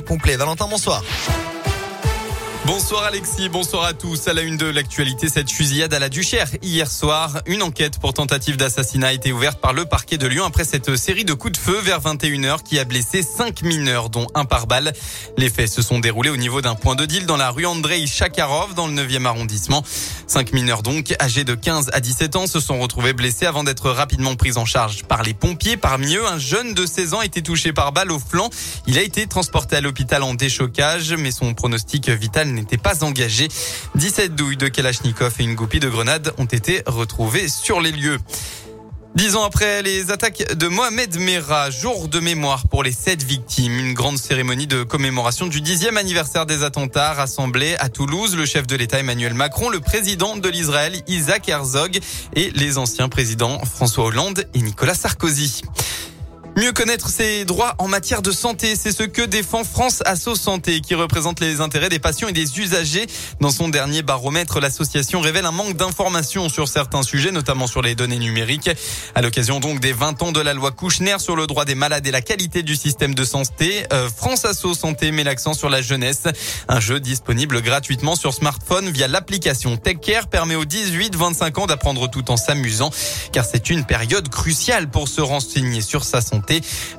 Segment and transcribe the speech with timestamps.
[0.00, 0.38] complet.
[0.38, 1.02] Valentin, bonsoir.
[2.64, 4.28] Bonsoir Alexis, bonsoir à tous.
[4.28, 6.48] À la une de l'actualité, cette fusillade à la Duchère.
[6.62, 10.44] Hier soir, une enquête pour tentative d'assassinat a été ouverte par le parquet de Lyon
[10.44, 14.28] après cette série de coups de feu vers 21h qui a blessé cinq mineurs, dont
[14.36, 14.92] un par balle.
[15.36, 18.06] Les faits se sont déroulés au niveau d'un point de deal dans la rue Andrei
[18.06, 19.82] Chakarov, dans le 9e arrondissement.
[20.28, 23.90] Cinq mineurs donc, âgés de 15 à 17 ans, se sont retrouvés blessés avant d'être
[23.90, 25.76] rapidement pris en charge par les pompiers.
[25.76, 28.50] Parmi eux, un jeune de 16 ans a été touché par balle au flanc.
[28.86, 33.48] Il a été transporté à l'hôpital en déchocage, mais son pronostic vital n'était pas engagé.
[33.94, 38.18] 17 douilles de Kalachnikov et une goupille de grenades ont été retrouvées sur les lieux.
[39.14, 43.78] Dix ans après les attaques de Mohamed Merah, jour de mémoire pour les sept victimes.
[43.78, 48.34] Une grande cérémonie de commémoration du dixième anniversaire des attentats rassemblés à Toulouse.
[48.34, 52.00] Le chef de l'État Emmanuel Macron, le président de l'Israël Isaac Herzog
[52.34, 55.60] et les anciens présidents François Hollande et Nicolas Sarkozy.
[56.54, 60.82] Mieux connaître ses droits en matière de santé, c'est ce que défend France Asso Santé,
[60.82, 63.06] qui représente les intérêts des patients et des usagers.
[63.40, 67.94] Dans son dernier baromètre, l'association révèle un manque d'informations sur certains sujets, notamment sur les
[67.94, 68.70] données numériques.
[69.14, 72.06] À l'occasion donc des 20 ans de la loi Kouchner sur le droit des malades
[72.06, 75.80] et la qualité du système de santé, euh, France Asso Santé met l'accent sur la
[75.80, 76.24] jeunesse.
[76.68, 82.30] Un jeu disponible gratuitement sur smartphone via l'application TechCare permet aux 18-25 ans d'apprendre tout
[82.30, 82.90] en s'amusant,
[83.32, 86.41] car c'est une période cruciale pour se renseigner sur sa santé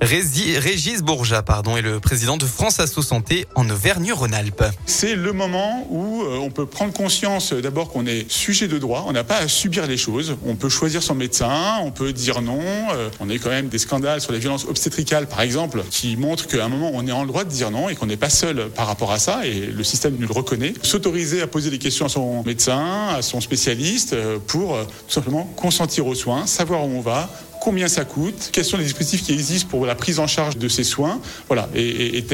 [0.00, 4.64] Régis Bourja pardon, est le président de France Asso Santé en Auvergne-Rhône-Alpes.
[4.86, 8.78] C'est le moment où euh, on peut prendre conscience euh, d'abord qu'on est sujet de
[8.78, 12.12] droit, on n'a pas à subir les choses, on peut choisir son médecin, on peut
[12.12, 12.60] dire non,
[12.92, 16.46] euh, on a quand même des scandales sur les violences obstétricales par exemple qui montrent
[16.46, 18.68] qu'à un moment on est en droit de dire non et qu'on n'est pas seul
[18.70, 20.74] par rapport à ça et le système nous le reconnaît.
[20.82, 26.06] S'autoriser à poser des questions à son médecin, à son spécialiste pour tout simplement consentir
[26.06, 27.30] aux soins, savoir où on va,
[27.62, 30.66] combien ça coûte, quels sont les dispositifs qui existent pour la prise en charge de
[30.66, 31.20] ces soins.
[31.46, 31.68] Voilà.
[31.74, 32.24] Et, et,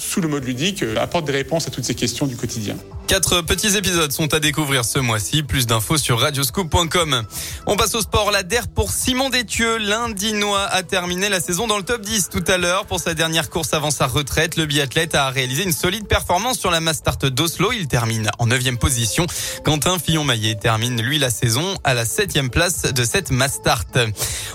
[0.00, 2.76] sous le mode ludique, euh, apporte des réponses à toutes ces questions du quotidien.
[3.06, 5.42] Quatre petits épisodes sont à découvrir ce mois-ci.
[5.42, 7.22] Plus d'infos sur radioscoop.com.
[7.66, 8.30] On passe au sport.
[8.30, 9.76] La DER pour Simon Détieux.
[9.76, 12.86] L'Indinois a terminé la saison dans le top 10 tout à l'heure.
[12.86, 16.70] Pour sa dernière course avant sa retraite, le biathlète a réalisé une solide performance sur
[16.70, 17.72] la Mastart d'Oslo.
[17.72, 19.26] Il termine en neuvième position.
[19.64, 23.84] Quentin Fillon-Maillet termine, lui, la saison à la septième place de cette Mastart.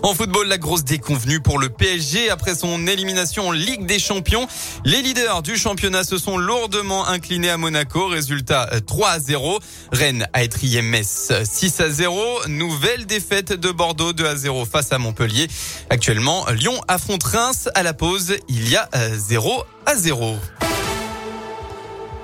[0.01, 4.47] En football, la grosse déconvenue pour le PSG après son élimination en Ligue des Champions.
[4.85, 8.09] Les leaders du championnat se sont lourdement inclinés à Monaco.
[8.43, 9.59] 3 euh, à 0.
[9.91, 12.47] Rennes a étrié Metz 6 à 0.
[12.47, 15.47] Nouvelle défaite de Bordeaux 2 à 0 face à Montpellier.
[15.89, 18.35] Actuellement, Lyon affronte Reims à la pause.
[18.47, 20.37] Il y a 0 euh, à 0.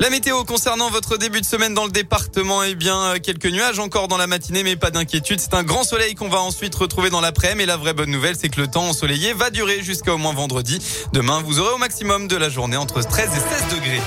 [0.01, 3.79] La météo concernant votre début de semaine dans le département, eh bien, euh, quelques nuages
[3.79, 5.39] encore dans la matinée, mais pas d'inquiétude.
[5.39, 7.65] C'est un grand soleil qu'on va ensuite retrouver dans l'après-midi.
[7.65, 10.79] La vraie bonne nouvelle, c'est que le temps ensoleillé va durer jusqu'à au moins vendredi.
[11.13, 14.01] Demain, vous aurez au maximum de la journée entre 13 et 16 degrés.